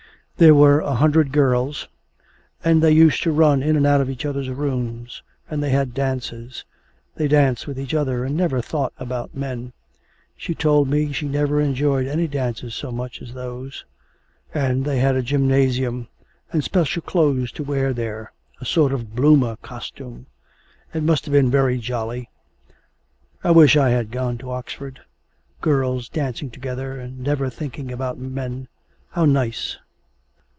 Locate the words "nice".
29.25-29.77